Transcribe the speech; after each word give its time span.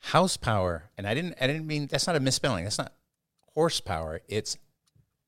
House 0.00 0.36
power, 0.36 0.90
and 0.96 1.06
I 1.06 1.14
didn't 1.14 1.34
I 1.40 1.46
didn't 1.46 1.66
mean 1.66 1.86
that's 1.86 2.06
not 2.06 2.16
a 2.16 2.20
misspelling. 2.20 2.64
That's 2.64 2.78
not 2.78 2.92
horsepower. 3.54 4.22
It's 4.28 4.56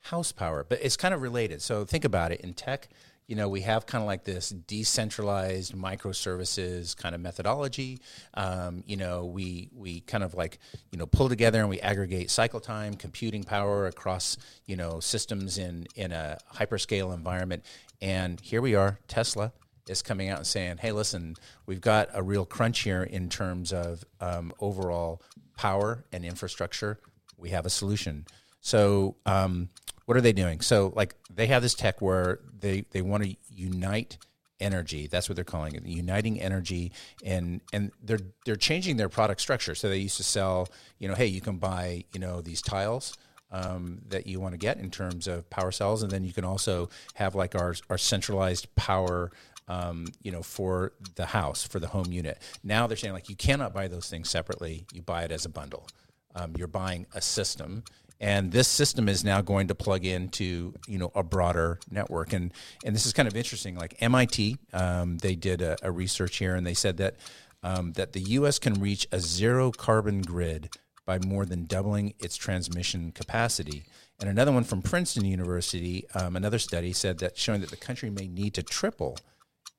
house 0.00 0.32
power, 0.32 0.64
but 0.68 0.78
it's 0.82 0.96
kind 0.96 1.14
of 1.14 1.22
related. 1.22 1.62
So 1.62 1.84
think 1.84 2.04
about 2.04 2.32
it 2.32 2.40
in 2.42 2.54
tech 2.54 2.88
you 3.28 3.36
know, 3.36 3.48
we 3.48 3.60
have 3.60 3.84
kind 3.84 4.02
of 4.02 4.06
like 4.06 4.24
this 4.24 4.48
decentralized 4.48 5.74
microservices 5.74 6.96
kind 6.96 7.14
of 7.14 7.20
methodology. 7.20 8.00
Um, 8.32 8.82
you 8.86 8.96
know, 8.96 9.26
we 9.26 9.68
we 9.74 10.00
kind 10.00 10.24
of 10.24 10.32
like 10.32 10.58
you 10.90 10.98
know 10.98 11.06
pull 11.06 11.28
together 11.28 11.60
and 11.60 11.68
we 11.68 11.78
aggregate 11.80 12.30
cycle 12.30 12.58
time, 12.58 12.94
computing 12.94 13.44
power 13.44 13.86
across 13.86 14.38
you 14.64 14.76
know 14.76 14.98
systems 14.98 15.58
in 15.58 15.86
in 15.94 16.10
a 16.10 16.38
hyperscale 16.54 17.14
environment. 17.14 17.64
And 18.00 18.40
here 18.40 18.62
we 18.62 18.74
are, 18.74 18.98
Tesla 19.08 19.52
is 19.88 20.02
coming 20.02 20.28
out 20.28 20.38
and 20.38 20.46
saying, 20.46 20.78
"Hey, 20.78 20.92
listen, 20.92 21.36
we've 21.66 21.80
got 21.80 22.08
a 22.12 22.22
real 22.22 22.44
crunch 22.44 22.80
here 22.80 23.02
in 23.02 23.28
terms 23.28 23.72
of 23.72 24.04
um, 24.20 24.52
overall 24.60 25.22
power 25.56 26.04
and 26.12 26.24
infrastructure. 26.24 26.98
We 27.36 27.50
have 27.50 27.66
a 27.66 27.70
solution." 27.70 28.26
So. 28.60 29.16
Um, 29.26 29.70
what 30.08 30.16
are 30.16 30.22
they 30.22 30.32
doing? 30.32 30.62
So 30.62 30.90
like 30.96 31.16
they 31.28 31.48
have 31.48 31.60
this 31.60 31.74
tech 31.74 32.00
where 32.00 32.40
they 32.58 32.86
they 32.92 33.02
want 33.02 33.24
to 33.24 33.36
unite 33.50 34.16
energy. 34.60 35.06
That's 35.06 35.28
what 35.28 35.36
they're 35.36 35.44
calling 35.44 35.74
it, 35.74 35.84
uniting 35.84 36.40
energy, 36.40 36.92
and 37.24 37.60
and 37.72 37.92
they're 38.02 38.20
they're 38.44 38.56
changing 38.56 38.96
their 38.96 39.08
product 39.08 39.40
structure. 39.40 39.74
So 39.74 39.88
they 39.88 39.98
used 39.98 40.16
to 40.16 40.24
sell, 40.24 40.68
you 40.98 41.08
know, 41.08 41.14
hey, 41.14 41.26
you 41.26 41.40
can 41.40 41.58
buy, 41.58 42.04
you 42.12 42.20
know, 42.20 42.40
these 42.40 42.62
tiles. 42.62 43.16
Um, 43.50 44.02
that 44.08 44.26
you 44.26 44.40
want 44.40 44.52
to 44.52 44.58
get 44.58 44.76
in 44.76 44.90
terms 44.90 45.26
of 45.26 45.48
power 45.48 45.72
cells, 45.72 46.02
and 46.02 46.12
then 46.12 46.22
you 46.22 46.34
can 46.34 46.44
also 46.44 46.90
have 47.14 47.34
like 47.34 47.54
our 47.54 47.74
our 47.88 47.96
centralized 47.96 48.74
power 48.76 49.30
um, 49.68 50.06
you 50.22 50.32
know, 50.32 50.42
for 50.42 50.92
the 51.14 51.26
house, 51.26 51.64
for 51.64 51.78
the 51.78 51.88
home 51.88 52.10
unit. 52.10 52.38
Now 52.64 52.86
they're 52.86 52.96
saying 52.96 53.14
like 53.14 53.28
you 53.28 53.36
cannot 53.36 53.72
buy 53.72 53.88
those 53.88 54.08
things 54.08 54.30
separately. 54.30 54.86
You 54.92 55.02
buy 55.02 55.24
it 55.24 55.32
as 55.32 55.44
a 55.44 55.50
bundle. 55.50 55.86
Um, 56.34 56.54
you're 56.56 56.68
buying 56.68 57.06
a 57.14 57.20
system, 57.20 57.82
and 58.20 58.50
this 58.52 58.68
system 58.68 59.08
is 59.08 59.24
now 59.24 59.40
going 59.40 59.68
to 59.68 59.74
plug 59.74 60.04
into 60.04 60.74
you 60.86 60.98
know 60.98 61.10
a 61.14 61.22
broader 61.22 61.78
network 61.90 62.32
and 62.32 62.52
and 62.84 62.94
this 62.94 63.06
is 63.06 63.12
kind 63.12 63.28
of 63.28 63.36
interesting 63.36 63.76
like 63.76 63.96
mit 64.00 64.58
um, 64.72 65.18
they 65.18 65.34
did 65.34 65.62
a, 65.62 65.76
a, 65.82 65.90
research 65.90 66.36
here 66.36 66.54
and 66.54 66.66
they 66.66 66.74
said 66.74 66.96
that 66.96 67.16
um, 67.62 67.92
that 67.92 68.12
the 68.12 68.20
us 68.20 68.58
can 68.58 68.74
reach 68.74 69.06
a 69.12 69.20
zero 69.20 69.70
carbon 69.70 70.22
grid 70.22 70.70
by 71.06 71.18
more 71.18 71.46
than 71.46 71.64
doubling 71.64 72.14
its 72.18 72.36
transmission 72.36 73.12
capacity 73.12 73.84
and 74.20 74.28
another 74.28 74.52
one 74.52 74.64
from 74.64 74.82
princeton 74.82 75.24
university 75.24 76.04
um, 76.14 76.36
another 76.36 76.58
study 76.58 76.92
said 76.92 77.18
that 77.18 77.36
showing 77.36 77.60
that 77.60 77.70
the 77.70 77.76
country 77.76 78.10
may 78.10 78.26
need 78.26 78.54
to 78.54 78.62
triple 78.62 79.16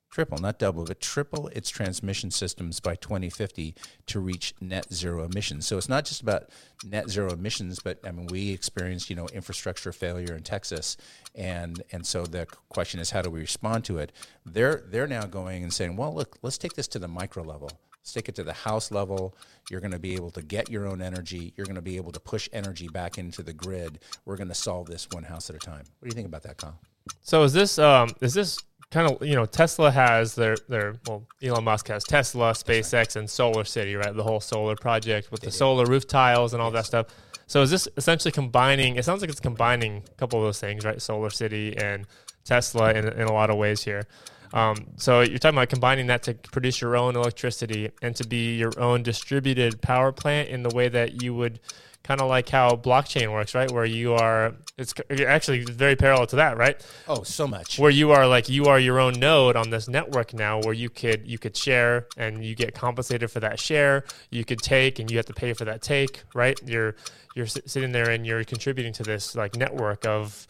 triple, 0.10 0.38
not 0.38 0.60
double, 0.60 0.86
but 0.86 1.00
triple 1.00 1.48
its 1.50 1.70
transmission 1.70 2.32
systems 2.32 2.80
by 2.80 2.96
2050 2.96 3.76
to 4.08 4.20
reach 4.20 4.54
net 4.60 4.92
zero 4.94 5.24
emissions. 5.24 5.68
So 5.68 5.78
it's 5.78 5.90
not 5.90 6.06
just 6.06 6.22
about 6.22 6.50
net 6.84 7.10
zero 7.10 7.32
emissions, 7.32 7.80
but 7.80 8.00
I 8.06 8.12
mean 8.12 8.28
we 8.28 8.52
experienced 8.52 9.10
you 9.10 9.16
know 9.16 9.28
infrastructure 9.28 9.92
failure 9.92 10.36
in 10.36 10.44
Texas, 10.44 10.98
and 11.36 11.82
and 11.92 12.06
so 12.06 12.26
the 12.26 12.48
question 12.70 13.00
is 13.00 13.12
how 13.12 13.22
do 13.22 13.30
we 13.30 13.42
respond 13.42 13.86
to 13.86 13.98
it? 14.00 14.12
They're 14.46 14.84
they're 14.88 15.08
now 15.08 15.26
going 15.26 15.64
and 15.64 15.74
saying, 15.74 15.96
well, 15.96 16.14
look, 16.14 16.38
let's 16.42 16.58
take 16.58 16.74
this 16.74 16.88
to 16.90 17.00
the 17.00 17.08
micro 17.08 17.44
level. 17.44 17.72
Let's 18.02 18.14
take 18.14 18.30
it 18.30 18.36
to 18.36 18.44
the 18.44 18.54
house 18.54 18.92
level. 18.92 19.36
You're 19.70 19.82
going 19.82 19.92
to 19.92 20.00
be 20.00 20.16
able 20.16 20.32
to 20.32 20.42
get 20.42 20.72
your 20.72 20.88
own 20.88 21.02
energy. 21.02 21.54
You're 21.56 21.66
going 21.66 21.76
to 21.76 21.82
be 21.82 21.98
able 21.98 22.12
to 22.14 22.20
push 22.20 22.50
energy 22.54 22.88
back 22.88 23.18
into 23.18 23.44
the 23.44 23.54
grid. 23.54 24.00
We're 24.26 24.38
going 24.38 24.48
to 24.48 24.56
solve 24.56 24.88
this 24.88 25.08
one 25.12 25.24
house 25.24 25.50
at 25.50 25.56
a 25.56 25.60
time. 25.60 25.84
What 26.00 26.04
do 26.04 26.08
you 26.08 26.14
think 26.14 26.28
about 26.28 26.44
that, 26.44 26.58
Kyle? 26.58 26.80
So 27.22 27.44
is 27.44 27.54
this 27.54 27.78
um, 27.78 28.10
is 28.22 28.34
this 28.34 28.58
kind 28.92 29.12
of 29.12 29.26
you 29.26 29.36
know 29.36 29.46
Tesla 29.46 29.92
has 29.92 30.36
their 30.36 30.56
their 30.68 30.96
well 31.08 31.24
Elon 31.42 31.64
Musk 31.64 31.88
has 31.88 32.04
Tesla, 32.04 32.52
SpaceX, 32.52 32.94
right. 32.94 33.16
and 33.16 33.30
Solar 33.30 33.64
City, 33.64 33.96
right? 33.96 34.16
The 34.16 34.24
whole 34.24 34.40
solar 34.40 34.76
project 34.76 35.32
with 35.32 35.42
they 35.42 35.46
the 35.46 35.52
did. 35.52 35.58
solar 35.58 35.86
roof 35.86 36.08
tiles 36.08 36.54
and 36.54 36.62
all 36.62 36.72
yes. 36.72 36.84
that 36.84 36.86
stuff. 36.86 37.16
So 37.48 37.62
is 37.62 37.72
this 37.72 37.88
essentially 37.98 38.32
combining? 38.32 38.96
It 38.96 39.06
sounds 39.06 39.22
like 39.22 39.30
it's 39.30 39.40
combining 39.40 40.04
a 40.08 40.16
couple 40.16 40.40
of 40.40 40.46
those 40.46 40.60
things, 40.60 40.86
right? 40.86 41.02
Solar 41.02 41.30
City 41.30 41.76
and 41.78 42.06
Tesla 42.44 42.94
in, 42.94 43.08
in 43.08 43.24
a 43.24 43.34
lot 43.34 43.50
of 43.50 43.58
ways 43.58 43.84
here. 43.84 44.08
Um, 44.54 44.88
so 44.98 45.22
you're 45.22 45.38
talking 45.38 45.58
about 45.58 45.70
combining 45.70 46.08
that 46.08 46.24
to 46.24 46.34
produce 46.34 46.82
your 46.82 46.96
own 46.96 47.16
electricity 47.16 47.92
and 48.02 48.16
to 48.16 48.26
be 48.26 48.56
your 48.56 48.72
own 48.80 49.04
distributed 49.04 49.82
power 49.82 50.12
plant 50.12 50.50
in 50.50 50.64
the 50.64 50.70
way 50.70 50.90
that 50.90 51.22
you 51.22 51.34
would 51.36 51.60
kind 52.04 52.22
of 52.22 52.28
like 52.28 52.50
how 52.50 52.76
blockchain 52.76 53.32
works, 53.32 53.54
right? 53.54 53.70
Where 53.72 53.86
you 53.86 54.14
are, 54.16 54.56
it's 54.78 54.94
actually 55.28 55.64
very 55.66 55.96
parallel 55.96 56.26
to 56.28 56.38
that, 56.38 56.58
right? 56.58 56.84
Oh, 57.08 57.22
so 57.22 57.46
much. 57.46 57.78
Where 57.78 57.92
you 57.92 58.12
are 58.12 58.28
like 58.28 58.50
you 58.50 58.66
are 58.66 58.80
your 58.80 59.00
own 59.00 59.14
node 59.20 59.56
on 59.56 59.70
this 59.70 59.88
network 59.88 60.34
now, 60.34 60.60
where 60.62 60.74
you 60.74 60.90
could 60.90 61.28
you 61.28 61.38
could 61.38 61.56
share 61.56 62.08
and 62.18 62.44
you 62.44 62.56
get 62.56 62.74
compensated 62.74 63.30
for 63.30 63.40
that 63.42 63.60
share. 63.60 64.06
You 64.32 64.44
could 64.44 64.60
take 64.60 64.98
and 64.98 65.12
you 65.12 65.18
have 65.18 65.28
to 65.28 65.34
pay 65.34 65.54
for 65.54 65.66
that 65.66 65.84
take, 65.84 66.24
right? 66.34 66.60
You're 66.66 66.96
you're 67.36 67.46
sitting 67.46 67.92
there 67.92 68.10
and 68.10 68.26
you're 68.26 68.44
contributing 68.44 68.94
to 68.94 69.04
this 69.04 69.36
like 69.36 69.56
network 69.56 70.06
of 70.08 70.48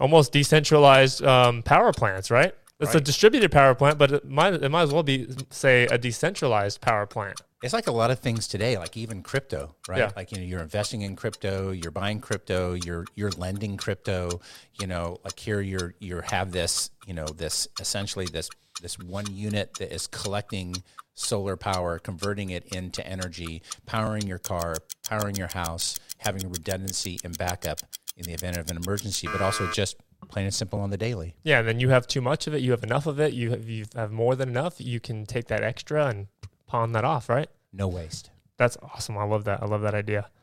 almost 0.00 0.32
decentralized 0.32 1.22
um, 1.24 1.62
power 1.62 1.92
plants, 1.92 2.30
right? 2.30 2.54
It's 2.82 2.94
right. 2.94 3.00
a 3.00 3.04
distributed 3.04 3.52
power 3.52 3.74
plant, 3.74 3.96
but 3.96 4.10
it 4.12 4.28
might 4.28 4.54
it 4.54 4.68
might 4.68 4.82
as 4.82 4.92
well 4.92 5.04
be 5.04 5.28
say 5.50 5.84
a 5.84 5.96
decentralized 5.96 6.80
power 6.80 7.06
plant. 7.06 7.40
It's 7.62 7.72
like 7.72 7.86
a 7.86 7.92
lot 7.92 8.10
of 8.10 8.18
things 8.18 8.48
today, 8.48 8.76
like 8.76 8.96
even 8.96 9.22
crypto, 9.22 9.76
right? 9.88 9.98
Yeah. 9.98 10.10
Like 10.16 10.32
you 10.32 10.38
know, 10.38 10.44
you're 10.44 10.60
investing 10.60 11.02
in 11.02 11.14
crypto, 11.14 11.70
you're 11.70 11.92
buying 11.92 12.18
crypto, 12.18 12.74
you're 12.74 13.06
you're 13.14 13.30
lending 13.30 13.76
crypto. 13.76 14.40
You 14.80 14.88
know, 14.88 15.18
like 15.24 15.38
here 15.38 15.60
you're 15.60 15.94
you 16.00 16.20
have 16.22 16.50
this, 16.50 16.90
you 17.06 17.14
know, 17.14 17.26
this 17.26 17.68
essentially 17.80 18.26
this 18.26 18.50
this 18.80 18.98
one 18.98 19.26
unit 19.30 19.74
that 19.78 19.94
is 19.94 20.08
collecting 20.08 20.82
solar 21.14 21.56
power, 21.56 22.00
converting 22.00 22.50
it 22.50 22.64
into 22.74 23.06
energy, 23.06 23.62
powering 23.86 24.26
your 24.26 24.38
car, 24.38 24.76
powering 25.08 25.36
your 25.36 25.48
house, 25.48 26.00
having 26.18 26.50
redundancy 26.50 27.20
and 27.22 27.38
backup 27.38 27.80
in 28.16 28.24
the 28.24 28.32
event 28.32 28.56
of 28.56 28.70
an 28.70 28.76
emergency, 28.76 29.28
but 29.30 29.40
also 29.40 29.70
just 29.70 29.96
plain 30.32 30.46
and 30.46 30.54
simple 30.54 30.80
on 30.80 30.90
the 30.90 30.96
daily. 30.96 31.36
Yeah, 31.44 31.58
and 31.58 31.68
then 31.68 31.78
you 31.78 31.90
have 31.90 32.06
too 32.06 32.22
much 32.22 32.46
of 32.46 32.54
it, 32.54 32.62
you 32.62 32.70
have 32.70 32.82
enough 32.82 33.06
of 33.06 33.20
it, 33.20 33.34
you 33.34 33.50
have, 33.50 33.68
you 33.68 33.84
have 33.94 34.10
more 34.10 34.34
than 34.34 34.48
enough, 34.48 34.80
you 34.80 34.98
can 34.98 35.26
take 35.26 35.46
that 35.48 35.62
extra 35.62 36.06
and 36.06 36.26
pawn 36.66 36.92
that 36.92 37.04
off, 37.04 37.28
right? 37.28 37.48
No 37.72 37.86
waste. 37.86 38.30
That's 38.56 38.78
awesome. 38.82 39.18
I 39.18 39.24
love 39.24 39.44
that. 39.44 39.62
I 39.62 39.66
love 39.66 39.82
that 39.82 39.94
idea. 39.94 40.30